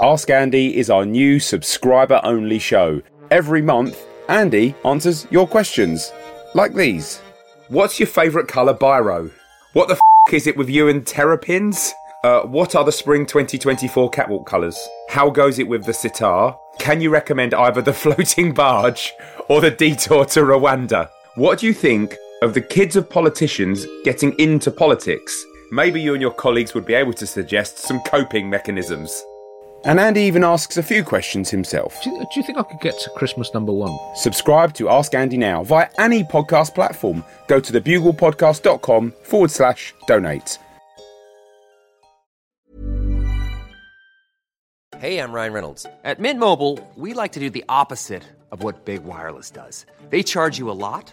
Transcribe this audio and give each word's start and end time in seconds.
Ask 0.00 0.30
Andy 0.30 0.76
is 0.76 0.90
our 0.90 1.04
new 1.04 1.40
subscriber 1.40 2.20
only 2.22 2.60
show. 2.60 3.02
Every 3.32 3.60
month, 3.60 4.06
Andy 4.28 4.76
answers 4.84 5.26
your 5.32 5.48
questions. 5.48 6.12
Like 6.54 6.72
these 6.72 7.18
What's 7.68 7.98
your 7.98 8.06
favourite 8.06 8.46
colour 8.46 8.74
biro? 8.74 9.32
What 9.72 9.88
the 9.88 9.94
f 9.94 10.32
is 10.32 10.46
it 10.46 10.56
with 10.56 10.70
you 10.70 10.86
and 10.88 11.04
terrapins? 11.04 11.92
Uh, 12.22 12.42
what 12.42 12.76
are 12.76 12.84
the 12.84 12.92
spring 12.92 13.26
2024 13.26 14.08
catwalk 14.10 14.46
colours? 14.46 14.78
How 15.08 15.30
goes 15.30 15.58
it 15.58 15.66
with 15.66 15.84
the 15.84 15.92
sitar? 15.92 16.56
Can 16.78 17.00
you 17.00 17.10
recommend 17.10 17.52
either 17.52 17.82
the 17.82 17.92
floating 18.04 18.54
barge 18.54 19.12
or 19.48 19.60
the 19.60 19.72
detour 19.72 20.26
to 20.26 20.40
Rwanda? 20.42 21.10
What 21.34 21.58
do 21.58 21.66
you 21.66 21.74
think 21.74 22.14
of 22.42 22.54
the 22.54 22.60
kids 22.60 22.94
of 22.94 23.10
politicians 23.10 23.84
getting 24.04 24.32
into 24.38 24.70
politics? 24.70 25.44
Maybe 25.72 26.00
you 26.00 26.12
and 26.12 26.22
your 26.22 26.34
colleagues 26.34 26.72
would 26.74 26.86
be 26.86 26.94
able 26.94 27.14
to 27.14 27.26
suggest 27.26 27.78
some 27.78 28.00
coping 28.02 28.48
mechanisms. 28.48 29.24
And 29.84 30.00
Andy 30.00 30.22
even 30.22 30.44
asks 30.44 30.76
a 30.76 30.82
few 30.82 31.04
questions 31.04 31.50
himself. 31.50 32.02
Do 32.02 32.10
you, 32.10 32.18
do 32.18 32.26
you 32.34 32.42
think 32.42 32.58
I 32.58 32.62
could 32.62 32.80
get 32.80 32.98
to 32.98 33.10
Christmas 33.10 33.54
number 33.54 33.72
one? 33.72 33.96
Subscribe 34.14 34.74
to 34.74 34.88
Ask 34.88 35.14
Andy 35.14 35.36
now 35.36 35.62
via 35.64 35.88
any 35.98 36.24
podcast 36.24 36.74
platform. 36.74 37.24
Go 37.46 37.60
to 37.60 37.72
thebuglepodcast.com 37.72 39.12
forward 39.22 39.50
slash 39.50 39.94
donate. 40.06 40.58
Hey, 44.98 45.20
I'm 45.20 45.30
Ryan 45.30 45.52
Reynolds. 45.52 45.86
At 46.02 46.18
Mint 46.18 46.40
Mobile, 46.40 46.80
we 46.96 47.14
like 47.14 47.30
to 47.32 47.40
do 47.40 47.50
the 47.50 47.64
opposite 47.68 48.24
of 48.50 48.64
what 48.64 48.84
Big 48.84 49.04
Wireless 49.04 49.48
does. 49.48 49.86
They 50.10 50.24
charge 50.24 50.58
you 50.58 50.68
a 50.70 50.72
lot, 50.74 51.12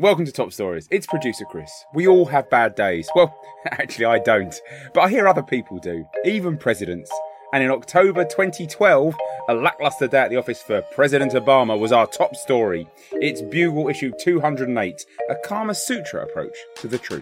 Welcome 0.00 0.24
to 0.24 0.32
Top 0.32 0.50
Stories. 0.50 0.88
It's 0.90 1.06
producer 1.06 1.44
Chris. 1.44 1.84
We 1.92 2.08
all 2.08 2.24
have 2.24 2.48
bad 2.48 2.74
days. 2.74 3.06
Well, 3.14 3.38
actually, 3.70 4.06
I 4.06 4.18
don't. 4.18 4.58
But 4.94 5.02
I 5.02 5.10
hear 5.10 5.28
other 5.28 5.42
people 5.42 5.78
do, 5.78 6.06
even 6.24 6.56
presidents. 6.56 7.12
And 7.52 7.62
in 7.62 7.70
October 7.70 8.24
2012, 8.24 9.14
a 9.50 9.54
lackluster 9.54 10.08
day 10.08 10.20
at 10.20 10.30
the 10.30 10.38
office 10.38 10.62
for 10.62 10.80
President 10.94 11.32
Obama 11.32 11.78
was 11.78 11.92
our 11.92 12.06
top 12.06 12.34
story. 12.34 12.88
It's 13.12 13.42
Bugle 13.42 13.90
issue 13.90 14.10
208, 14.18 15.04
a 15.28 15.34
Kama 15.46 15.74
Sutra 15.74 16.22
approach 16.22 16.56
to 16.76 16.88
the 16.88 16.96
truth. 16.96 17.20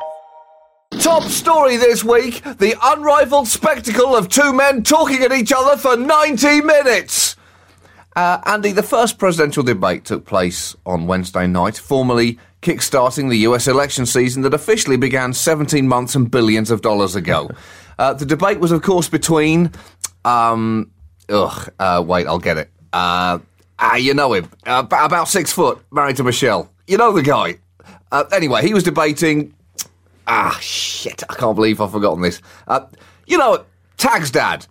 Top 1.00 1.24
story 1.24 1.78
this 1.78 2.04
week 2.04 2.44
the 2.58 2.76
unrivaled 2.80 3.48
spectacle 3.48 4.14
of 4.14 4.28
two 4.28 4.52
men 4.52 4.84
talking 4.84 5.24
at 5.24 5.32
each 5.32 5.52
other 5.52 5.76
for 5.76 5.96
90 5.96 6.60
minutes. 6.60 7.34
Uh, 8.14 8.40
Andy, 8.46 8.70
the 8.70 8.82
first 8.84 9.18
presidential 9.18 9.62
debate 9.64 10.04
took 10.04 10.24
place 10.24 10.76
on 10.86 11.06
Wednesday 11.08 11.46
night, 11.48 11.76
formally 11.76 12.38
kick-starting 12.60 13.28
the 13.28 13.38
US 13.38 13.68
election 13.68 14.06
season 14.06 14.42
that 14.42 14.54
officially 14.54 14.96
began 14.96 15.32
17 15.32 15.86
months 15.86 16.14
and 16.14 16.30
billions 16.30 16.70
of 16.70 16.82
dollars 16.82 17.14
ago. 17.14 17.50
uh, 17.98 18.14
the 18.14 18.26
debate 18.26 18.60
was, 18.60 18.72
of 18.72 18.82
course, 18.82 19.08
between. 19.08 19.70
Um, 20.24 20.90
ugh, 21.28 21.72
uh, 21.78 22.02
wait, 22.06 22.26
I'll 22.26 22.38
get 22.38 22.58
it. 22.58 22.70
Uh, 22.92 23.38
ah, 23.78 23.96
you 23.96 24.14
know 24.14 24.32
him. 24.32 24.50
Uh, 24.66 24.84
about 24.90 25.28
six 25.28 25.52
foot, 25.52 25.80
married 25.90 26.16
to 26.16 26.24
Michelle. 26.24 26.70
You 26.86 26.98
know 26.98 27.12
the 27.12 27.22
guy. 27.22 27.58
Uh, 28.10 28.24
anyway, 28.32 28.62
he 28.62 28.74
was 28.74 28.82
debating. 28.82 29.54
Ah, 30.26 30.58
shit, 30.60 31.22
I 31.28 31.34
can't 31.34 31.54
believe 31.54 31.80
I've 31.80 31.92
forgotten 31.92 32.22
this. 32.22 32.42
Uh, 32.66 32.86
you 33.26 33.38
know, 33.38 33.64
Tag's 33.96 34.30
dad. 34.30 34.66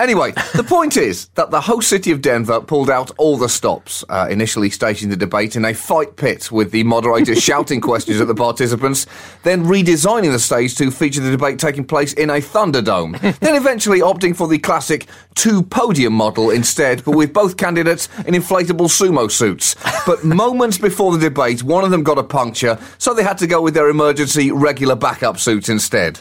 Anyway, 0.00 0.32
the 0.56 0.64
point 0.66 0.96
is 0.96 1.28
that 1.36 1.52
the 1.52 1.60
host 1.60 1.88
city 1.88 2.10
of 2.10 2.20
Denver 2.20 2.60
pulled 2.60 2.90
out 2.90 3.12
all 3.16 3.36
the 3.36 3.48
stops, 3.48 4.04
uh, 4.08 4.26
initially 4.28 4.68
staging 4.68 5.08
the 5.08 5.16
debate 5.16 5.54
in 5.54 5.64
a 5.64 5.72
fight 5.72 6.16
pit 6.16 6.50
with 6.50 6.72
the 6.72 6.82
moderator 6.82 7.32
shouting 7.40 7.80
questions 7.80 8.20
at 8.20 8.26
the 8.26 8.34
participants, 8.34 9.06
then 9.44 9.64
redesigning 9.64 10.32
the 10.32 10.38
stage 10.40 10.74
to 10.74 10.90
feature 10.90 11.20
the 11.20 11.30
debate 11.30 11.60
taking 11.60 11.84
place 11.84 12.12
in 12.12 12.28
a 12.28 12.40
Thunderdome, 12.40 13.20
then 13.38 13.54
eventually 13.54 14.00
opting 14.00 14.34
for 14.34 14.48
the 14.48 14.58
classic 14.58 15.06
two 15.36 15.62
podium 15.62 16.12
model 16.12 16.50
instead, 16.50 17.04
but 17.04 17.12
with 17.12 17.32
both 17.32 17.56
candidates 17.56 18.08
in 18.26 18.34
inflatable 18.34 18.88
sumo 18.88 19.30
suits. 19.30 19.76
But 20.06 20.24
moments 20.24 20.76
before 20.76 21.12
the 21.12 21.20
debate, 21.20 21.62
one 21.62 21.84
of 21.84 21.92
them 21.92 22.02
got 22.02 22.18
a 22.18 22.24
puncture, 22.24 22.80
so 22.98 23.14
they 23.14 23.22
had 23.22 23.38
to 23.38 23.46
go 23.46 23.62
with 23.62 23.74
their 23.74 23.90
emergency 23.90 24.50
regular 24.50 24.96
backup 24.96 25.38
suits 25.38 25.68
instead. 25.68 26.20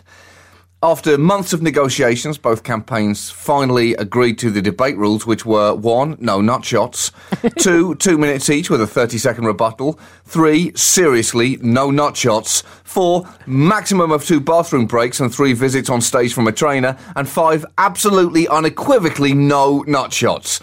After 0.84 1.18
months 1.18 1.54
of 1.54 1.62
negotiations, 1.62 2.38
both 2.38 2.64
campaigns 2.64 3.30
finally 3.30 3.94
agreed 3.94 4.38
to 4.40 4.52
the 4.52 4.62
debate 4.62 4.98
rules, 4.98 5.26
which 5.26 5.46
were 5.46 5.74
one, 5.74 6.18
no 6.20 6.42
nut 6.42 6.66
shots, 6.66 7.14
two, 7.58 7.96
two 7.96 8.18
minutes 8.18 8.50
each 8.50 8.70
with 8.70 8.82
a 8.82 8.86
30 8.88 9.18
second 9.18 9.46
rebuttal, 9.46 9.98
three, 10.26 10.74
seriously, 10.76 11.58
no 11.62 11.90
nut 11.90 12.18
shots, 12.18 12.64
four, 12.84 13.24
maximum 13.46 14.12
of 14.12 14.26
two 14.26 14.42
bathroom 14.42 14.86
breaks 14.86 15.22
and 15.22 15.34
three 15.34 15.54
visits 15.54 15.90
on 15.90 16.02
stage 16.02 16.34
from 16.34 16.48
a 16.48 16.52
trainer, 16.52 16.98
and 17.16 17.30
five, 17.30 17.66
absolutely 17.78 18.46
unequivocally 18.50 19.34
no 19.34 19.86
nut 19.88 20.12
shots. 20.12 20.60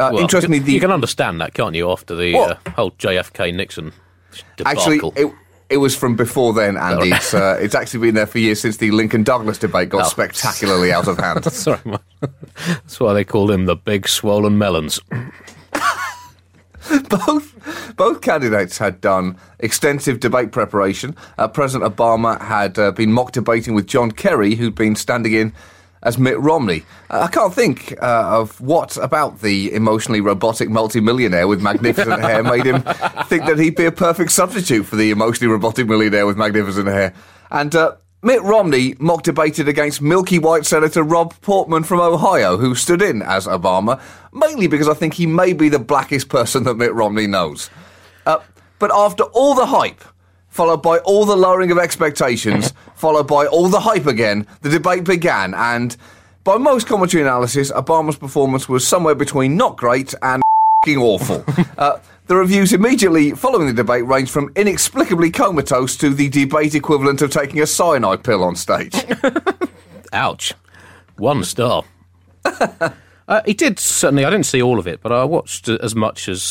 Uh, 0.00 0.10
Well, 0.12 0.18
interestingly, 0.22 0.58
you 0.58 0.64
the 0.64 0.80
can 0.80 0.90
understand 0.90 1.40
that, 1.42 1.54
can't 1.54 1.76
you? 1.76 1.88
After 1.92 2.16
the 2.16 2.32
What? 2.34 2.58
uh, 2.66 2.70
whole 2.72 2.90
JFK 2.98 3.54
Nixon 3.54 3.92
Actually, 4.66 4.96
debacle. 4.98 5.12
it, 5.14 5.32
it 5.70 5.76
was 5.78 5.96
from 5.96 6.16
before 6.16 6.52
then, 6.52 6.76
Andy. 6.76 7.10
It's, 7.12 7.32
uh, 7.32 7.56
it's 7.60 7.74
actually 7.74 8.00
been 8.00 8.14
there 8.16 8.26
for 8.26 8.38
years 8.38 8.60
since 8.60 8.76
the 8.78 8.90
Lincoln 8.90 9.22
Douglas 9.22 9.58
debate 9.58 9.88
got 9.88 10.06
Oh. 10.06 10.08
spectacularly 10.08 10.92
out 10.92 11.06
of 11.08 11.16
hand. 11.18 11.44
Sorry, 11.52 11.78
man. 11.84 12.00
That's 12.66 12.98
why 13.00 13.14
they 13.14 13.24
called 13.24 13.50
him 13.50 13.66
the 13.66 13.76
Big 13.76 14.08
Swollen 14.08 14.58
Melons. 14.58 15.00
both 17.08 17.94
both 17.96 18.20
candidates 18.20 18.78
had 18.78 19.00
done 19.00 19.36
extensive 19.58 20.18
debate 20.20 20.50
preparation. 20.50 21.14
Uh, 21.38 21.46
President 21.46 21.94
Obama 21.94 22.40
had 22.40 22.78
uh, 22.78 22.90
been 22.90 23.12
mock 23.12 23.32
debating 23.32 23.74
with 23.74 23.86
John 23.86 24.10
Kerry, 24.10 24.54
who'd 24.54 24.74
been 24.74 24.96
standing 24.96 25.32
in 25.34 25.52
as 26.02 26.18
Mitt 26.18 26.38
Romney. 26.38 26.84
I 27.10 27.26
can't 27.28 27.54
think 27.54 27.92
uh, 28.02 28.40
of 28.40 28.60
what 28.60 28.96
about 28.96 29.40
the 29.40 29.72
emotionally 29.72 30.20
robotic 30.20 30.70
multimillionaire 30.70 31.46
with 31.46 31.60
magnificent 31.60 32.20
hair 32.22 32.42
made 32.42 32.64
him 32.64 32.82
think 33.26 33.46
that 33.46 33.58
he'd 33.58 33.76
be 33.76 33.84
a 33.84 33.92
perfect 33.92 34.32
substitute 34.32 34.84
for 34.84 34.96
the 34.96 35.10
emotionally 35.10 35.52
robotic 35.52 35.86
millionaire 35.86 36.26
with 36.26 36.36
magnificent 36.36 36.86
hair. 36.86 37.14
And 37.50 37.74
uh, 37.74 37.96
Mitt 38.22 38.42
Romney 38.42 38.94
mock 38.98 39.22
debated 39.22 39.66
against 39.68 40.02
Milky 40.02 40.38
White 40.38 40.66
Senator 40.66 41.02
Rob 41.02 41.34
Portman 41.40 41.84
from 41.84 42.00
Ohio, 42.00 42.56
who 42.56 42.74
stood 42.74 43.00
in 43.00 43.22
as 43.22 43.46
Obama, 43.46 44.00
mainly 44.32 44.66
because 44.66 44.88
I 44.88 44.94
think 44.94 45.14
he 45.14 45.26
may 45.26 45.52
be 45.52 45.68
the 45.68 45.78
blackest 45.78 46.28
person 46.28 46.64
that 46.64 46.74
Mitt 46.74 46.92
Romney 46.92 47.26
knows. 47.26 47.70
Uh, 48.26 48.38
but 48.78 48.90
after 48.94 49.24
all 49.24 49.54
the 49.54 49.66
hype 49.66 50.04
followed 50.50 50.82
by 50.82 50.98
all 50.98 51.24
the 51.24 51.36
lowering 51.36 51.70
of 51.70 51.78
expectations, 51.78 52.74
followed 52.94 53.26
by 53.26 53.46
all 53.46 53.68
the 53.68 53.80
hype 53.80 54.06
again. 54.06 54.46
The 54.60 54.68
debate 54.68 55.04
began, 55.04 55.54
and 55.54 55.96
by 56.44 56.58
most 56.58 56.86
commentary 56.86 57.22
analysis, 57.22 57.72
Obama's 57.72 58.16
performance 58.16 58.68
was 58.68 58.86
somewhere 58.86 59.14
between 59.14 59.56
not 59.56 59.76
great 59.76 60.14
and 60.22 60.42
fing 60.84 60.98
awful. 60.98 61.44
Uh, 61.78 61.98
the 62.26 62.36
reviews 62.36 62.74
immediately 62.74 63.30
following 63.30 63.66
the 63.66 63.72
debate 63.72 64.04
ranged 64.06 64.30
from 64.30 64.52
inexplicably 64.54 65.30
comatose 65.30 65.96
to 65.96 66.10
the 66.10 66.28
debate 66.28 66.74
equivalent 66.74 67.22
of 67.22 67.30
taking 67.30 67.58
a 67.60 67.66
cyanide 67.66 68.22
pill 68.22 68.44
on 68.44 68.54
stage. 68.54 68.94
Ouch. 70.12 70.52
One 71.16 71.42
star. 71.42 71.84
uh, 72.44 72.90
he 73.46 73.54
did 73.54 73.78
certainly. 73.78 74.26
I 74.26 74.30
didn't 74.30 74.46
see 74.46 74.60
all 74.60 74.78
of 74.78 74.86
it, 74.86 75.00
but 75.02 75.10
I 75.10 75.24
watched 75.24 75.70
as 75.70 75.96
much 75.96 76.28
as 76.28 76.42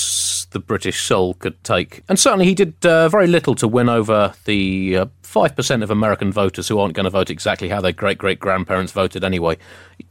the 0.52 0.60
British 0.60 1.02
soul 1.02 1.36
could 1.36 1.64
take, 1.64 2.04
and 2.10 2.20
certainly 2.20 2.46
he 2.46 2.56
did 2.56 2.86
uh, 2.86 3.10
very 3.10 3.28
little 3.28 3.56
to 3.56 3.68
win 3.68 3.90
over 3.90 4.34
the 4.46 4.98
uh, 4.98 5.06
five 5.22 5.56
percent 5.56 5.84
of 5.84 5.92
American 5.92 6.32
voters 6.32 6.68
who 6.68 6.80
aren't 6.80 6.94
going 6.94 7.04
to 7.04 7.10
vote 7.10 7.30
exactly 7.30 7.70
how 7.70 7.82
their 7.82 7.92
great 7.92 8.18
great 8.18 8.40
grandparents 8.40 8.92
voted 8.92 9.24
anyway. 9.24 9.58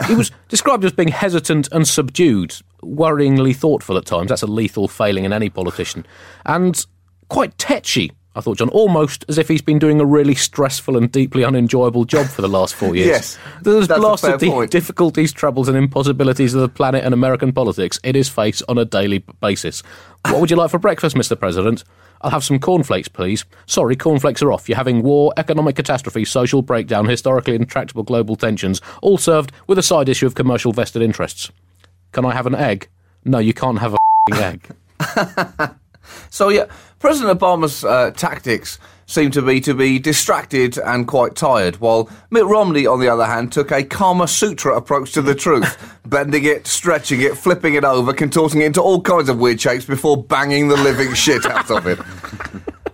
He 0.07 0.15
was 0.15 0.31
described 0.49 0.85
as 0.85 0.93
being 0.93 1.09
hesitant 1.09 1.69
and 1.73 1.87
subdued, 1.87 2.55
worryingly 2.83 3.55
thoughtful 3.55 3.97
at 3.97 4.07
times. 4.07 4.29
That's 4.29 4.43
a 4.43 4.47
lethal 4.47 4.89
failing 4.89 5.25
in 5.25 5.33
any 5.33 5.51
politician, 5.51 6.07
and 6.47 6.85
quite 7.29 7.57
tetchy. 7.59 8.13
I 8.39 8.41
thought, 8.41 8.59
John, 8.59 8.69
almost 8.69 9.25
as 9.29 9.37
if 9.37 9.49
he's 9.49 9.61
been 9.63 9.81
doing 9.81 10.01
a 10.01 10.05
really 10.07 10.37
stressful 10.37 10.97
and 10.97 11.11
deeply 11.11 11.43
unenjoyable 11.43 12.05
job 12.05 12.27
for 12.29 12.41
the 12.41 12.49
last 12.49 12.73
four 12.77 12.95
years. 12.97 13.09
Yes, 13.09 13.39
There's 13.63 13.89
blasted 13.89 14.39
the 14.39 14.49
point. 14.51 14.71
difficulties, 14.71 15.33
troubles, 15.33 15.69
and 15.69 15.77
impossibilities 15.77 16.55
of 16.55 16.61
the 16.61 16.69
planet 16.69 17.05
and 17.05 17.13
American 17.13 17.53
politics 17.53 17.99
in 18.05 18.15
his 18.15 18.29
face 18.29 18.63
on 18.69 18.79
a 18.79 18.85
daily 18.85 19.19
basis. 19.41 19.83
What 20.27 20.41
would 20.41 20.51
you 20.53 20.57
like 20.57 20.71
for 20.71 20.79
breakfast, 20.79 21.17
Mr. 21.17 21.37
President? 21.37 21.83
I'll 22.23 22.31
have 22.31 22.45
some 22.45 22.61
cornflakes, 22.61 23.09
please. 23.09 23.45
Sorry, 23.67 23.97
cornflakes 23.97 24.41
are 24.41 24.53
off. 24.53 24.69
You're 24.69 24.77
having 24.79 25.03
war, 25.03 25.33
economic 25.37 25.75
catastrophe, 25.75 26.25
social 26.25 26.63
breakdown, 26.63 27.07
historically 27.07 27.57
intractable 27.57 28.05
global 28.05 28.37
tensions, 28.37 28.81
all 29.03 29.19
served 29.19 29.51
with 29.67 29.79
a 29.79 29.83
side 29.83 30.09
issue 30.09 30.27
of 30.27 30.37
commercial 30.37 30.73
vested 30.73 31.03
interests. 31.03 31.51
Can 32.13 32.25
I 32.25 32.33
have 32.35 32.47
an 32.47 32.55
egg? 32.55 32.89
No, 33.25 33.39
you 33.39 33.53
can't 33.53 33.81
have 33.81 33.95
a 33.95 33.99
f***ing 34.33 34.45
egg. 34.45 35.71
So 36.31 36.49
yeah, 36.49 36.65
President 36.99 37.39
Obama's 37.39 37.85
uh, 37.85 38.11
tactics 38.11 38.79
seem 39.07 39.31
to 39.31 39.41
be 39.41 39.61
to 39.61 39.73
be 39.73 39.99
distracted 39.99 40.79
and 40.79 41.07
quite 41.07 41.35
tired, 41.35 41.77
while 41.77 42.11
Mitt 42.31 42.45
Romney, 42.45 42.87
on 42.87 43.01
the 43.01 43.09
other 43.09 43.25
hand, 43.25 43.53
took 43.53 43.71
a 43.71 43.83
Kama 43.83 44.29
Sutra 44.29 44.77
approach 44.77 45.13
to 45.13 45.23
the 45.23 45.35
truth, 45.47 45.97
bending 46.07 46.45
it, 46.45 46.67
stretching 46.67 47.21
it, 47.23 47.37
flipping 47.37 47.75
it 47.75 47.85
over, 47.85 48.13
contorting 48.13 48.63
it 48.63 48.67
into 48.67 48.83
all 48.83 49.01
kinds 49.01 49.29
of 49.29 49.39
weird 49.39 49.61
shapes 49.61 49.85
before 49.85 50.23
banging 50.23 50.69
the 50.69 50.77
living 50.77 51.15
shit 51.15 51.47
out 51.47 51.71
of 51.71 51.87
it. 51.87 51.99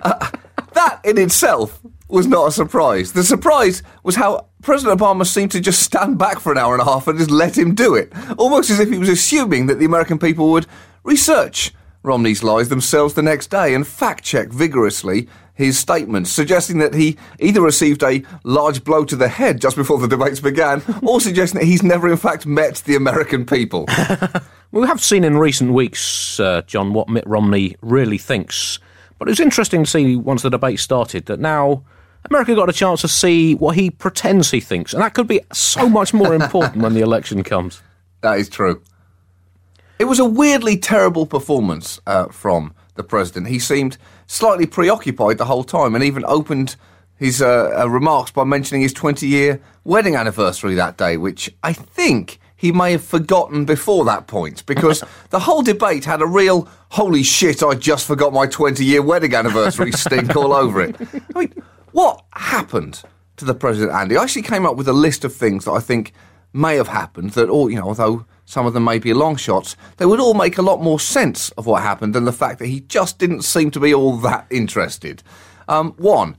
Uh, 0.05 0.31
that 0.75 1.01
in 1.03 1.17
itself 1.17 1.81
was 2.09 2.27
not 2.27 2.49
a 2.49 2.53
surprise. 2.53 3.15
The 3.15 3.25
surprise 3.25 3.83
was 4.03 4.17
how 4.17 4.49
President 4.61 5.01
Obama 5.01 5.27
seemed 5.27 5.51
to 5.53 5.61
just 5.61 5.83
stand 5.83 6.19
back 6.19 6.41
for 6.41 6.53
an 6.53 6.59
hour 6.59 6.75
and 6.75 6.83
a 6.83 6.85
half 6.85 7.09
and 7.09 7.19
just 7.19 7.31
let 7.31 7.57
him 7.57 7.75
do 7.75 7.95
it, 7.95 8.13
almost 8.37 8.69
as 8.69 8.81
if 8.81 8.91
he 8.91 8.99
was 8.99 9.09
assuming 9.09 9.67
that 9.69 9.79
the 9.79 9.87
American 9.87 10.19
people 10.19 10.51
would 10.51 10.67
research 11.05 11.73
Romney's 12.05 12.45
lies 12.45 12.69
themselves 12.69 13.15
the 13.15 13.23
next 13.23 13.51
day 13.51 13.75
and 13.75 13.87
fact 13.87 14.23
check 14.23 14.51
vigorously 14.51 15.29
his 15.55 15.79
statements, 15.79 16.31
suggesting 16.31 16.79
that 16.79 16.95
he 16.95 17.17
either 17.41 17.61
received 17.61 18.03
a 18.03 18.23
large 18.45 18.85
blow 18.85 19.05
to 19.05 19.17
the 19.17 19.29
head 19.29 19.61
just 19.61 19.77
before 19.77 19.99
the 19.99 20.09
debates 20.09 20.41
began, 20.41 20.83
or 21.03 21.21
suggesting 21.21 21.61
that 21.61 21.67
he's 21.67 21.83
never 21.83 22.09
in 22.09 22.17
fact 22.17 22.45
met 22.45 22.77
the 22.87 22.95
American 22.95 23.45
people. 23.45 23.87
We 24.75 24.89
have 24.89 25.01
seen 25.01 25.23
in 25.23 25.39
recent 25.39 25.73
weeks, 25.73 26.41
uh, 26.41 26.63
John, 26.63 26.95
what 26.95 27.09
Mitt 27.09 27.25
Romney 27.29 27.77
really 27.81 28.19
thinks. 28.19 28.81
But 29.21 29.29
it 29.29 29.31
was 29.31 29.39
interesting 29.39 29.85
to 29.85 29.91
see 29.91 30.17
once 30.17 30.43
the 30.43 30.51
debate 30.51 30.81
started 30.81 31.27
that 31.27 31.39
now 31.39 31.85
America 32.29 32.57
got 32.57 32.69
a 32.69 32.73
chance 32.73 33.01
to 33.03 33.09
see 33.09 33.55
what 33.55 33.77
he 33.77 33.89
pretends 33.89 34.51
he 34.51 34.59
thinks. 34.59 34.93
And 34.93 35.01
that 35.01 35.15
could 35.15 35.29
be 35.29 35.41
so 35.53 35.89
much 35.89 36.13
more 36.13 36.35
important 36.43 36.83
when 36.83 36.93
the 36.93 37.03
election 37.03 37.45
comes. 37.45 37.83
That 38.23 38.41
is 38.41 38.49
true. 38.49 38.83
It 39.99 40.05
was 40.05 40.19
a 40.19 40.25
weirdly 40.25 40.77
terrible 40.77 41.27
performance 41.27 42.01
uh, 42.07 42.27
from 42.27 42.75
the 42.95 43.05
president. 43.05 43.49
He 43.49 43.59
seemed 43.59 43.97
slightly 44.27 44.67
preoccupied 44.67 45.39
the 45.39 45.45
whole 45.45 45.65
time 45.65 45.95
and 45.95 46.03
even 46.03 46.25
opened 46.27 46.77
his 47.17 47.41
uh, 47.41 47.73
uh, 47.79 47.89
remarks 47.89 48.31
by 48.31 48.45
mentioning 48.45 48.83
his 48.83 48.93
20 48.93 49.27
year 49.27 49.61
wedding 49.85 50.17
anniversary 50.17 50.75
that 50.75 50.97
day, 50.97 51.17
which 51.17 51.55
I 51.63 51.73
think 51.73 52.41
he 52.57 52.73
may 52.73 52.93
have 52.93 53.05
forgotten 53.05 53.65
before 53.65 54.05
that 54.07 54.27
point 54.27 54.67
because 54.67 55.05
the 55.31 55.41
whole 55.41 55.63
debate 55.63 56.05
had 56.05 56.23
a 56.23 56.27
real 56.27 56.69
holy 56.91 57.23
shit, 57.23 57.63
I 57.63 57.75
just 57.75 58.07
forgot 58.07 58.33
my 58.33 58.47
20 58.47 58.85
year 58.85 59.03
wedding 59.03 59.35
anniversary 59.35 59.93
stink 59.93 60.35
all 60.35 60.53
over 60.53 60.81
it. 60.83 60.97
I 61.35 61.39
mean, 61.39 61.55
what 61.93 62.25
happened 62.33 63.03
to 63.37 63.45
the 63.45 63.55
president, 63.55 63.93
Andy? 63.93 64.17
I 64.17 64.23
actually 64.23 64.43
came 64.43 64.67
up 64.67 64.77
with 64.77 64.89
a 64.89 64.93
list 64.93 65.25
of 65.25 65.35
things 65.35 65.67
that 65.67 65.73
I 65.73 65.81
think 65.81 66.13
may 66.53 66.77
have 66.77 66.89
happened 66.89 67.31
that 67.31 67.49
all, 67.49 67.71
you 67.71 67.77
know, 67.77 67.89
although 67.89 68.25
some 68.45 68.67
of 68.67 68.75
them 68.75 68.85
may 68.85 68.99
be 68.99 69.15
long 69.15 69.37
shots, 69.37 69.77
they 69.97 70.07
would 70.07 70.21
all 70.21 70.35
make 70.35 70.59
a 70.59 70.63
lot 70.63 70.83
more 70.83 71.01
sense 71.01 71.51
of 71.51 71.67
what 71.67 71.83
happened 71.83 72.15
than 72.15 72.25
the 72.25 72.33
fact 72.33 72.59
that 72.59 72.67
he 72.67 72.81
just 72.81 73.19
didn't 73.19 73.43
seem 73.43 73.71
to 73.71 73.81
be 73.81 73.95
all 73.95 74.17
that 74.19 74.47
interested. 74.51 75.23
Um, 75.69 75.93
one, 75.93 76.37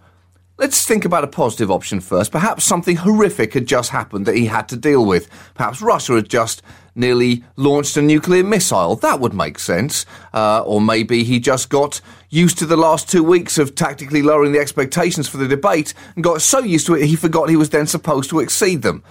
let's 0.58 0.86
think 0.86 1.04
about 1.04 1.24
a 1.24 1.28
positive 1.28 1.72
option 1.72 2.00
first. 2.00 2.32
Perhaps 2.32 2.64
something 2.64 2.98
horrific 2.98 3.54
had 3.54 3.66
just 3.66 3.90
happened 3.90 4.26
that 4.26 4.36
he 4.36 4.46
had 4.46 4.70
to 4.70 4.78
deal 4.78 5.06
with. 5.06 5.30
Perhaps 5.56 5.82
Russia 5.82 6.14
had 6.14 6.30
just 6.30 6.62
nearly 6.96 7.44
launched 7.58 7.98
a 7.98 8.02
nuclear 8.02 8.44
missile. 8.44 8.96
That 8.96 9.20
would 9.20 9.34
make 9.34 9.60
sense. 9.60 10.06
Uh, 10.34 10.64
or 10.64 10.80
maybe 10.80 11.24
he 11.24 11.40
just 11.40 11.70
got 11.70 12.00
used 12.30 12.58
to 12.60 12.66
the 12.66 12.78
last 12.78 13.10
two 13.10 13.24
weeks 13.24 13.58
of 13.58 13.76
tactically 13.76 14.22
lowering 14.22 14.54
the 14.54 14.60
expectations 14.60 15.28
for 15.28 15.38
the 15.38 15.48
debate 15.48 15.94
and 16.16 16.24
got 16.24 16.42
so 16.42 16.60
used 16.60 16.88
to 16.88 16.96
it 16.96 17.06
he 17.06 17.16
forgot 17.16 17.50
he 17.50 17.56
was 17.56 17.70
then 17.70 17.88
supposed 17.88 18.30
to 18.30 18.40
exceed 18.40 18.82
them. 18.82 19.04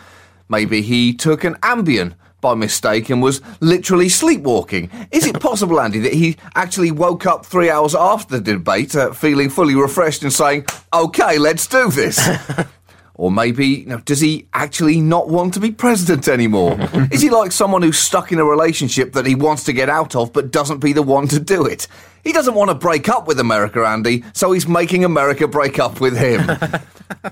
Maybe 0.49 0.82
he 0.82 1.14
took 1.14 1.44
an 1.44 1.55
Ambien 1.56 2.14
by 2.44 2.55
mistake 2.55 3.08
and 3.08 3.23
was 3.23 3.41
literally 3.61 4.11
sleepwalking. 4.11 4.91
Is 5.11 5.26
it 5.26 5.41
possible, 5.41 5.81
Andy, 5.81 5.99
that 6.00 6.12
he 6.12 6.37
actually 6.55 6.91
woke 6.91 7.25
up 7.25 7.46
three 7.46 7.70
hours 7.70 7.94
after 7.94 8.38
the 8.38 8.52
debate 8.52 8.94
uh, 8.94 9.12
feeling 9.14 9.49
fully 9.49 9.75
refreshed 9.75 10.23
and 10.23 10.32
saying, 10.32 10.67
OK, 10.93 11.38
let's 11.38 11.67
do 11.67 11.91
this? 11.91 12.20
Or 13.16 13.31
maybe, 13.31 13.66
you 13.66 13.87
know, 13.87 14.00
does 14.00 14.20
he 14.20 14.49
actually 14.52 15.00
not 15.00 15.28
want 15.28 15.55
to 15.55 15.61
be 15.61 15.70
president 15.70 16.26
anymore? 16.26 16.76
Is 17.12 17.22
he 17.22 17.31
like 17.31 17.52
someone 17.52 17.82
who's 17.82 17.99
stuck 17.99 18.32
in 18.32 18.40
a 18.40 18.44
relationship 18.44 19.12
that 19.12 19.25
he 19.25 19.37
wants 19.37 19.62
to 19.64 19.72
get 19.72 19.88
out 19.88 20.16
of 20.16 20.32
but 20.32 20.50
doesn't 20.50 20.81
be 20.81 20.93
the 20.93 21.02
one 21.02 21.28
to 21.28 21.38
do 21.38 21.64
it? 21.64 21.87
He 22.25 22.32
doesn't 22.32 22.55
want 22.55 22.70
to 22.70 22.75
break 22.75 23.08
up 23.08 23.28
with 23.28 23.38
America, 23.38 23.84
Andy, 23.84 24.25
so 24.32 24.50
he's 24.50 24.66
making 24.66 25.05
America 25.05 25.46
break 25.46 25.78
up 25.78 26.00
with 26.00 26.16
him. 26.16 26.58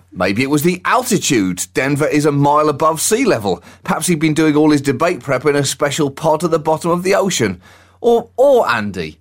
Maybe 0.13 0.43
it 0.43 0.51
was 0.51 0.63
the 0.63 0.81
altitude. 0.85 1.67
Denver 1.75 2.07
is 2.07 2.27
a 2.27 2.33
mile 2.33 2.69
above 2.69 3.01
sea 3.01 3.25
level. 3.25 3.63
Perhaps 3.83 4.07
he'd 4.07 4.21
been 4.21 4.35
doing 4.35 4.55
all 4.55 4.71
his 4.71 4.83
debate 4.83 5.21
prep 5.21 5.47
in 5.47 5.57
a 5.57 5.65
special 5.65 6.11
pod 6.11 6.45
at 6.45 6.53
the 6.53 6.59
bottom 6.59 6.91
of 6.91 7.03
the 7.03 7.15
ocean. 7.15 7.61
Or, 8.01 8.31
or 8.37 8.69
Andy, 8.69 9.19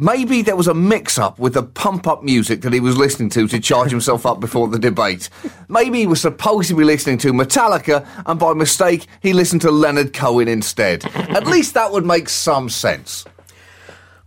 maybe 0.00 0.42
there 0.42 0.56
was 0.56 0.66
a 0.66 0.74
mix 0.74 1.18
up 1.18 1.38
with 1.38 1.54
the 1.54 1.62
pump 1.62 2.06
up 2.06 2.22
music 2.22 2.62
that 2.62 2.72
he 2.72 2.80
was 2.80 2.96
listening 2.96 3.28
to 3.30 3.46
to 3.46 3.60
charge 3.60 3.90
himself 3.90 4.24
up 4.24 4.40
before 4.40 4.66
the 4.66 4.78
debate. 4.78 5.28
Maybe 5.68 5.98
he 5.98 6.06
was 6.06 6.20
supposed 6.20 6.68
to 6.68 6.74
be 6.74 6.84
listening 6.84 7.18
to 7.18 7.32
Metallica 7.32 8.06
and 8.26 8.40
by 8.40 8.54
mistake 8.54 9.06
he 9.20 9.32
listened 9.32 9.60
to 9.62 9.70
Leonard 9.70 10.12
Cohen 10.12 10.48
instead. 10.48 11.04
At 11.14 11.46
least 11.46 11.74
that 11.74 11.92
would 11.92 12.06
make 12.06 12.28
some 12.28 12.68
sense. 12.68 13.24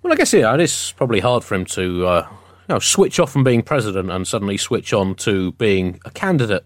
Well, 0.03 0.13
I 0.13 0.15
guess, 0.15 0.34
yeah, 0.34 0.53
it 0.53 0.60
is 0.60 0.94
probably 0.96 1.22
hard 1.22 1.44
for 1.44 1.56
him 1.56 1.65
to 1.65 2.06
uh, 2.06 2.27
you 2.70 2.75
know, 2.75 2.80
switch 2.80 3.20
off 3.20 3.32
from 3.32 3.44
being 3.44 3.62
president 3.62 4.12
and 4.12 4.27
suddenly 4.27 4.58
switch 4.58 4.94
on 4.94 5.15
to 5.15 5.53
being 5.53 6.00
a 6.06 6.12
candidate. 6.12 6.65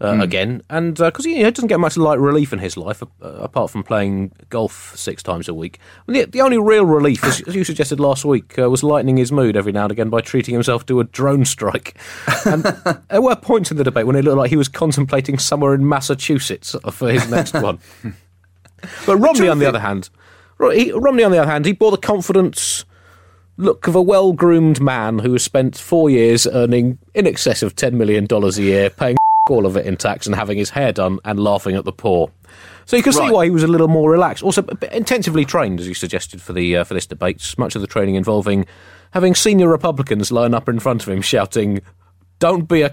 Uh, 0.00 0.18
Again, 0.20 0.62
and 0.70 0.94
because 0.94 1.24
he, 1.24 1.36
he 1.36 1.42
doesn't 1.42 1.66
get 1.66 1.80
much 1.80 1.96
light 1.96 2.20
relief 2.20 2.52
in 2.52 2.60
his 2.60 2.76
life 2.76 3.02
uh, 3.02 3.06
apart 3.20 3.70
from 3.70 3.82
playing 3.82 4.30
golf 4.48 4.96
six 4.96 5.24
times 5.24 5.48
a 5.48 5.54
week. 5.54 5.80
And 6.06 6.14
the, 6.14 6.24
the 6.24 6.40
only 6.40 6.56
real 6.56 6.86
relief, 6.86 7.24
as, 7.24 7.40
as 7.40 7.56
you 7.56 7.64
suggested 7.64 7.98
last 7.98 8.24
week, 8.24 8.56
uh, 8.60 8.70
was 8.70 8.84
lightening 8.84 9.16
his 9.16 9.32
mood 9.32 9.56
every 9.56 9.72
now 9.72 9.84
and 9.84 9.92
again 9.92 10.08
by 10.08 10.20
treating 10.20 10.54
himself 10.54 10.86
to 10.86 11.00
a 11.00 11.04
drone 11.04 11.44
strike. 11.44 11.98
And 12.46 12.62
there 13.10 13.20
were 13.20 13.34
points 13.34 13.72
in 13.72 13.76
the 13.76 13.82
debate 13.82 14.06
when 14.06 14.14
it 14.14 14.24
looked 14.24 14.38
like 14.38 14.50
he 14.50 14.56
was 14.56 14.68
contemplating 14.68 15.36
somewhere 15.36 15.74
in 15.74 15.88
Massachusetts 15.88 16.76
for 16.92 17.10
his 17.10 17.28
next 17.28 17.54
one. 17.60 17.80
But 19.04 19.16
Romney, 19.16 19.48
on 19.48 19.58
the 19.58 19.66
other 19.66 19.80
hand, 19.80 20.10
he, 20.60 20.92
Romney, 20.92 21.24
on 21.24 21.32
the 21.32 21.38
other 21.38 21.50
hand, 21.50 21.66
he 21.66 21.72
bore 21.72 21.90
the 21.90 21.96
confidence 21.96 22.84
look 23.56 23.88
of 23.88 23.96
a 23.96 24.02
well-groomed 24.02 24.80
man 24.80 25.18
who 25.18 25.32
has 25.32 25.42
spent 25.42 25.76
four 25.76 26.08
years 26.08 26.46
earning 26.46 26.98
in 27.14 27.26
excess 27.26 27.64
of 27.64 27.74
ten 27.74 27.98
million 27.98 28.26
dollars 28.26 28.58
a 28.58 28.62
year, 28.62 28.90
paying 28.90 29.16
all 29.50 29.66
of 29.66 29.76
it 29.76 29.86
in 29.86 29.96
tax 29.96 30.26
and 30.26 30.34
having 30.34 30.58
his 30.58 30.70
hair 30.70 30.92
done 30.92 31.18
and 31.24 31.38
laughing 31.40 31.74
at 31.74 31.84
the 31.84 31.92
poor. 31.92 32.30
So 32.86 32.96
you 32.96 33.02
can 33.02 33.12
see 33.12 33.30
why 33.30 33.44
he 33.44 33.50
was 33.50 33.62
a 33.62 33.66
little 33.66 33.88
more 33.88 34.10
relaxed. 34.10 34.42
Also, 34.42 34.62
intensively 34.92 35.44
trained, 35.44 35.78
as 35.80 35.86
you 35.86 35.94
suggested 35.94 36.40
for 36.40 36.52
the 36.54 36.78
uh, 36.78 36.84
for 36.84 36.94
this 36.94 37.06
debate. 37.06 37.54
Much 37.58 37.74
of 37.74 37.82
the 37.82 37.86
training 37.86 38.14
involving 38.14 38.64
having 39.10 39.34
senior 39.34 39.68
Republicans 39.68 40.32
line 40.32 40.54
up 40.54 40.68
in 40.68 40.78
front 40.80 41.02
of 41.02 41.08
him 41.08 41.20
shouting, 41.20 41.82
"Don't 42.38 42.66
be 42.66 42.82
a." 42.82 42.90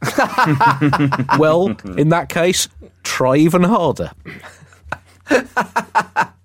well, 1.38 1.74
in 1.96 2.10
that 2.10 2.28
case, 2.28 2.68
try 3.02 3.36
even 3.36 3.62
harder. 3.62 4.12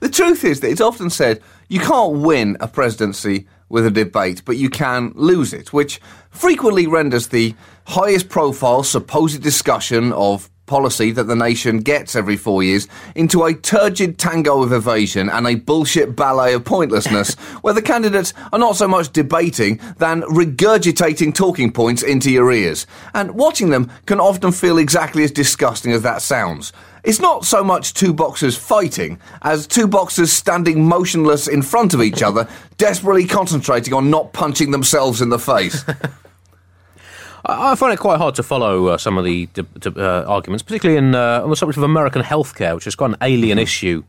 The 0.00 0.08
truth 0.08 0.44
is 0.44 0.60
that 0.60 0.70
it's 0.70 0.80
often 0.80 1.10
said 1.10 1.40
you 1.68 1.80
can't 1.80 2.18
win 2.18 2.56
a 2.60 2.68
presidency 2.68 3.46
with 3.68 3.86
a 3.86 3.90
debate, 3.90 4.42
but 4.44 4.56
you 4.56 4.70
can 4.70 5.12
lose 5.14 5.52
it, 5.52 5.72
which 5.72 6.00
frequently 6.30 6.86
renders 6.86 7.28
the 7.28 7.54
highest 7.86 8.28
profile 8.28 8.82
supposed 8.82 9.42
discussion 9.42 10.12
of 10.12 10.50
policy 10.68 11.10
that 11.10 11.24
the 11.24 11.34
nation 11.34 11.78
gets 11.78 12.14
every 12.14 12.36
four 12.36 12.62
years 12.62 12.86
into 13.16 13.42
a 13.42 13.54
turgid 13.54 14.18
tango 14.18 14.62
of 14.62 14.72
evasion 14.72 15.28
and 15.28 15.46
a 15.46 15.56
bullshit 15.56 16.14
ballet 16.14 16.52
of 16.52 16.64
pointlessness 16.64 17.34
where 17.62 17.74
the 17.74 17.82
candidates 17.82 18.32
are 18.52 18.58
not 18.58 18.76
so 18.76 18.86
much 18.86 19.10
debating 19.12 19.80
than 19.96 20.22
regurgitating 20.22 21.34
talking 21.34 21.72
points 21.72 22.02
into 22.02 22.30
your 22.30 22.52
ears. 22.52 22.86
And 23.14 23.32
watching 23.32 23.70
them 23.70 23.90
can 24.06 24.20
often 24.20 24.52
feel 24.52 24.78
exactly 24.78 25.24
as 25.24 25.32
disgusting 25.32 25.92
as 25.92 26.02
that 26.02 26.22
sounds. 26.22 26.72
It's 27.04 27.20
not 27.20 27.44
so 27.44 27.62
much 27.62 27.94
two 27.94 28.12
boxers 28.12 28.56
fighting 28.56 29.18
as 29.42 29.66
two 29.66 29.86
boxers 29.86 30.32
standing 30.32 30.84
motionless 30.84 31.48
in 31.48 31.62
front 31.62 31.94
of 31.94 32.02
each 32.02 32.22
other, 32.22 32.48
desperately 32.76 33.26
concentrating 33.26 33.94
on 33.94 34.10
not 34.10 34.32
punching 34.32 34.70
themselves 34.70 35.20
in 35.20 35.28
the 35.28 35.38
face. 35.38 35.84
I, 37.44 37.74
find 37.76 37.92
it 37.92 37.98
quite 37.98 38.18
hard 38.18 38.34
to 38.34 38.42
follow 38.42 38.88
uh, 38.88 38.98
some 38.98 39.16
of 39.16 39.24
the 39.24 39.48
uh, 39.86 40.24
arguments, 40.26 40.62
particularly 40.62 40.98
in, 40.98 41.14
uh, 41.14 41.42
on 41.42 41.50
the 41.50 41.56
subject 41.56 41.78
of 41.78 41.82
American 41.82 42.22
healthcare, 42.22 42.74
which 42.74 42.86
is 42.86 42.94
quite 42.94 43.10
an 43.10 43.16
alien 43.22 43.58
issue 43.58 44.04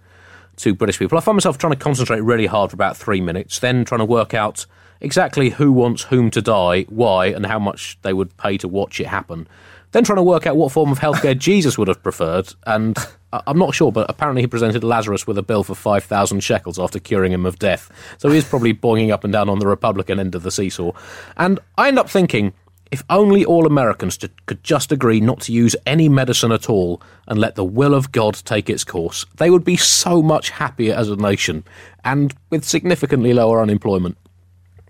to 0.58 0.74
British 0.74 1.00
people. 1.00 1.18
I 1.18 1.22
find 1.22 1.36
myself 1.36 1.58
trying 1.58 1.74
to 1.74 1.80
concentrate 1.80 2.20
really 2.20 2.48
hard 2.48 2.72
for 2.72 2.76
about 2.76 2.98
three 2.98 3.22
minutes, 3.22 3.60
then 3.60 3.86
trying 3.86 4.00
to 4.00 4.06
work 4.06 4.34
out 4.34 4.66
exactly 5.02 5.50
who 5.50 5.72
wants 5.72 6.04
whom 6.04 6.30
to 6.32 6.42
die, 6.42 6.84
why, 6.84 7.28
and 7.28 7.46
how 7.46 7.60
much 7.60 7.98
they 8.02 8.14
would 8.14 8.36
pay 8.38 8.58
to 8.58 8.68
watch 8.68 9.00
it 9.00 9.08
happen. 9.08 9.48
Then 9.92 10.04
trying 10.04 10.18
to 10.18 10.24
work 10.24 10.46
out 10.46 10.56
what 10.56 10.72
form 10.72 10.92
of 10.92 11.00
healthcare 11.00 11.38
Jesus 11.38 11.78
would 11.78 11.88
have 11.88 12.04
preferred, 12.04 12.54
and 12.66 12.98
I'm 13.32 13.58
not 13.58 13.76
sure, 13.76 13.92
but 13.92 14.10
apparently 14.10 14.42
he 14.42 14.48
presented 14.48 14.84
Lazarus 14.84 15.28
with 15.28 15.38
a 15.38 15.44
bill 15.44 15.64
for 15.64 15.76
5,000 15.76 16.40
shekels 16.42 16.80
after 16.80 17.00
curing 17.00 17.32
him 17.32 17.46
of 17.46 17.60
death. 17.60 17.92
So 18.18 18.30
he 18.30 18.38
is 18.38 18.46
probably 18.46 18.74
boinging 18.74 19.12
up 19.12 19.24
and 19.24 19.34
down 19.34 19.50
on 19.50 19.60
the 19.60 19.68
Republican 19.68 20.20
end 20.20 20.36
of 20.36 20.44
the 20.44 20.52
seesaw. 20.52 20.94
And 21.38 21.60
I 21.78 21.88
end 21.88 22.00
up 22.00 22.10
thinking, 22.10 22.54
if 22.92 23.04
only 23.10 23.46
all 23.46 23.68
Americans 23.68 24.18
ju- 24.18 24.30
could 24.48 24.64
just 24.64 24.92
agree 24.92 25.22
not 25.22 25.42
to 25.42 25.54
use 25.54 25.76
any 25.86 26.10
medicine 26.10 26.52
at 26.52 26.70
all 26.70 27.02
and 27.28 27.40
let 27.40 27.54
the 27.54 27.64
will 27.64 27.94
of 27.94 28.12
God 28.12 28.34
take 28.46 28.68
its 28.68 28.84
course, 28.84 29.26
they 29.38 29.52
would 29.52 29.64
be 29.64 29.78
so 29.78 30.24
much 30.24 30.50
happier 30.50 30.96
as 30.96 31.10
a 31.10 31.16
nation 31.16 31.64
and 32.04 32.34
with 32.50 32.64
significantly 32.64 33.34
lower 33.34 33.62
unemployment. 33.62 34.18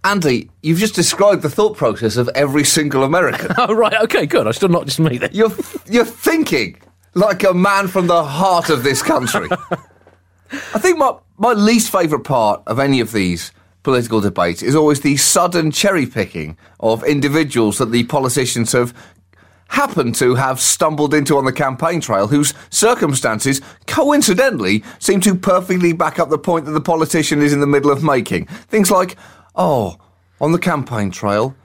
Andy, 0.03 0.50
you've 0.63 0.79
just 0.79 0.96
described 0.96 1.41
the 1.41 1.50
thought 1.50 1.75
process 1.75 2.15
of 2.15 2.29
every 2.29 2.63
single 2.63 3.03
American. 3.03 3.51
Oh, 3.58 3.74
right, 3.74 4.01
okay, 4.03 4.25
good. 4.25 4.48
I 4.48 4.51
still 4.51 4.70
not 4.70 4.86
just 4.86 5.00
me 5.00 5.18
then. 5.18 5.32
You're, 5.34 5.51
you're 5.86 6.06
thinking 6.06 6.79
like 7.13 7.44
a 7.44 7.53
man 7.53 7.88
from 7.88 8.08
the 8.08 8.24
heart 8.24 8.70
of 8.70 8.84
this 8.84 9.01
country. 9.01 9.50
I 10.51 10.79
think 10.79 10.98
my, 10.98 11.18
my 11.38 11.53
least 11.53 11.91
favourite 11.91 12.24
part 12.24 12.63
of 12.68 12.79
any 12.79 13.01
of 13.01 13.12
these 13.12 13.51
political 13.84 14.22
debates 14.22 14.63
is 14.63 14.75
always 14.75 15.01
the 15.01 15.18
sudden 15.18 15.72
cherry 15.72 16.06
picking 16.06 16.58
of 16.79 17.03
individuals 17.03 17.77
that 17.79 17.91
the 17.91 18.03
politicians 18.06 18.72
have 18.72 18.94
happened 19.70 20.15
to 20.15 20.36
have 20.36 20.60
stumbled 20.60 21.13
into 21.13 21.38
on 21.38 21.46
the 21.46 21.53
campaign 21.53 22.01
trail 22.01 22.27
whose 22.27 22.53
circumstances 22.70 23.62
coincidentally 23.88 24.84
seem 25.00 25.22
to 25.22 25.36
perfectly 25.36 25.94
back 25.94 26.18
up 26.18 26.29
the 26.29 26.38
point 26.38 26.65
that 26.65 26.72
the 26.72 26.82
politician 26.82 27.41
is 27.41 27.53
in 27.53 27.60
the 27.60 27.68
middle 27.68 27.91
of 27.91 28.03
making. 28.03 28.46
Things 28.46 28.89
like, 28.89 29.15
oh, 29.56 29.98
on 30.41 30.51
the 30.51 30.60
campaign 30.60 31.12
trail, 31.12 31.56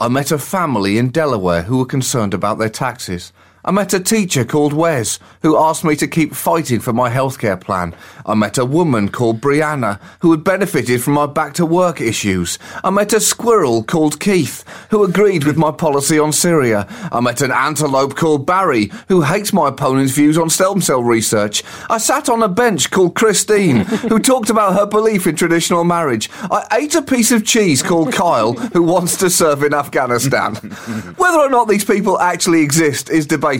I 0.00 0.08
met 0.08 0.32
a 0.32 0.38
family 0.38 0.98
in 0.98 1.10
Delaware 1.10 1.62
who 1.62 1.78
were 1.78 1.86
concerned 1.86 2.34
about 2.34 2.58
their 2.58 2.68
taxes. 2.68 3.32
I 3.66 3.70
met 3.70 3.94
a 3.94 4.00
teacher 4.00 4.44
called 4.44 4.74
Wes 4.74 5.18
who 5.40 5.56
asked 5.56 5.84
me 5.84 5.96
to 5.96 6.06
keep 6.06 6.34
fighting 6.34 6.80
for 6.80 6.92
my 6.92 7.08
healthcare 7.08 7.58
plan. 7.58 7.94
I 8.26 8.34
met 8.34 8.58
a 8.58 8.64
woman 8.64 9.08
called 9.08 9.40
Brianna 9.40 10.00
who 10.20 10.32
had 10.32 10.44
benefited 10.44 11.02
from 11.02 11.14
my 11.14 11.24
back 11.24 11.54
to 11.54 11.64
work 11.64 11.98
issues. 11.98 12.58
I 12.82 12.90
met 12.90 13.14
a 13.14 13.20
squirrel 13.20 13.82
called 13.82 14.20
Keith 14.20 14.64
who 14.90 15.02
agreed 15.02 15.44
with 15.44 15.56
my 15.56 15.70
policy 15.70 16.18
on 16.18 16.30
Syria. 16.30 16.86
I 17.10 17.20
met 17.20 17.40
an 17.40 17.52
antelope 17.52 18.16
called 18.16 18.44
Barry 18.44 18.90
who 19.08 19.22
hates 19.22 19.54
my 19.54 19.68
opponent's 19.68 20.12
views 20.12 20.36
on 20.36 20.50
stem 20.50 20.82
cell 20.82 21.02
research. 21.02 21.62
I 21.88 21.96
sat 21.96 22.28
on 22.28 22.42
a 22.42 22.48
bench 22.48 22.90
called 22.90 23.14
Christine 23.14 23.76
who 24.10 24.18
talked 24.18 24.50
about 24.50 24.74
her 24.74 24.84
belief 24.84 25.26
in 25.26 25.36
traditional 25.36 25.84
marriage. 25.84 26.28
I 26.50 26.66
ate 26.72 26.94
a 26.96 27.02
piece 27.02 27.32
of 27.32 27.46
cheese 27.46 27.82
called 27.82 28.12
Kyle 28.12 28.52
who 28.52 28.82
wants 28.82 29.16
to 29.18 29.30
serve 29.30 29.62
in 29.62 29.72
Afghanistan. 29.72 30.54
Whether 31.16 31.38
or 31.38 31.48
not 31.48 31.66
these 31.66 31.84
people 31.84 32.18
actually 32.18 32.60
exist 32.60 33.08
is 33.08 33.26
debatable, 33.26 33.53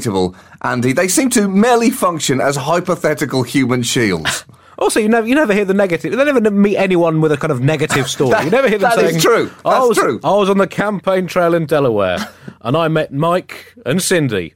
Andy. 0.63 0.93
They 0.93 1.09
seem 1.09 1.31
to 1.31 1.49
merely 1.49 1.91
function 1.91 2.41
as 2.41 2.57
hypothetical 2.57 3.43
human 3.43 3.83
shields. 3.83 4.45
Also, 4.77 4.99
you 4.99 5.09
never 5.09 5.25
you 5.25 5.37
never 5.37 5.55
hear 5.55 5.65
the 5.65 5.73
negative. 5.73 6.13
You 6.13 6.19
never 6.19 6.51
meet 6.51 6.77
anyone 6.77 7.21
with 7.21 7.31
a 7.31 7.37
kind 7.37 7.53
of 7.53 7.61
negative 7.61 8.09
story. 8.09 8.37
you 8.45 8.51
never 8.51 8.69
hear 8.69 8.79
them 8.79 8.91
that 8.91 9.05
is 9.05 9.11
saying, 9.11 9.21
true. 9.21 9.51
I 9.65 9.71
That's 9.71 9.89
was, 9.89 9.99
true." 9.99 10.21
I 10.25 10.33
was 10.33 10.51
on 10.51 10.59
the 10.59 10.67
campaign 10.67 11.29
trail 11.29 11.55
in 11.55 11.67
Delaware, 11.67 12.19
and 12.61 12.77
I 12.77 12.89
met 12.89 13.13
Mike 13.13 13.75
and 13.87 14.03
Cindy, 14.03 14.55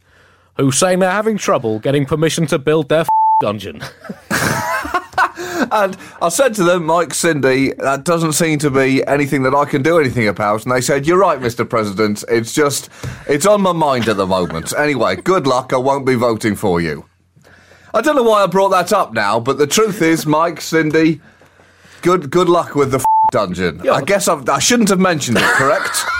who 0.57 0.73
saying 0.73 0.99
they're 0.99 1.11
having 1.11 1.39
trouble 1.39 1.79
getting 1.79 2.05
permission 2.05 2.49
to 2.49 2.59
build 2.59 2.89
their 2.89 3.05
dungeon. 3.41 3.81
And 5.71 5.97
I 6.23 6.29
said 6.29 6.55
to 6.55 6.65
them, 6.65 6.85
Mike, 6.87 7.15
Cindy, 7.15 7.73
that 7.79 8.05
doesn't 8.05 8.33
seem 8.35 8.59
to 8.61 8.71
be 8.71 9.05
anything 9.07 9.43
that 9.43 9.55
I 9.55 9.65
can 9.65 9.83
do 9.83 9.99
anything 9.99 10.29
about. 10.29 10.65
And 10.65 10.73
they 10.73 10.81
said, 10.81 11.07
You're 11.07 11.19
right, 11.19 11.41
Mr. 11.41 11.69
President. 11.69 12.25
It's 12.29 12.53
just, 12.55 12.91
it's 13.29 13.47
on 13.47 13.63
my 13.63 13.73
mind 13.73 14.09
at 14.09 14.17
the 14.17 14.27
moment. 14.27 14.73
Anyway, 14.77 15.17
good 15.17 15.47
luck. 15.47 15.73
I 15.73 15.77
won't 15.77 16.07
be 16.07 16.15
voting 16.15 16.57
for 16.57 16.81
you. 16.81 17.05
I 17.95 18.01
don't 18.01 18.17
know 18.17 18.23
why 18.23 18.43
I 18.43 18.47
brought 18.47 18.69
that 18.71 18.93
up 18.93 19.13
now, 19.13 19.41
but 19.41 19.59
the 19.59 19.67
truth 19.67 20.03
is, 20.03 20.27
Mike, 20.27 20.61
Cindy, 20.61 21.21
good 22.03 22.31
good 22.31 22.49
luck 22.49 22.75
with 22.75 22.91
the 22.93 22.99
f- 22.99 23.05
dungeon. 23.33 23.89
I 23.89 24.03
guess 24.03 24.29
I've, 24.29 24.49
I 24.49 24.59
shouldn't 24.59 24.91
have 24.91 25.01
mentioned 25.01 25.39
it, 25.39 25.45
correct? 25.45 26.05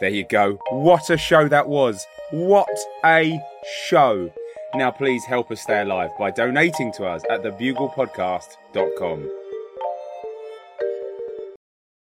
There 0.00 0.10
you 0.10 0.24
go. 0.28 0.58
What 0.72 1.10
a 1.10 1.16
show 1.16 1.46
that 1.46 1.68
was. 1.68 2.04
What 2.32 2.66
a 3.04 3.40
show. 3.86 4.32
Now, 4.74 4.90
please 4.90 5.24
help 5.24 5.50
us 5.50 5.60
stay 5.60 5.82
alive 5.82 6.10
by 6.18 6.30
donating 6.30 6.92
to 6.92 7.04
us 7.04 7.22
at 7.30 7.42
thebuglepodcast.com. 7.42 9.41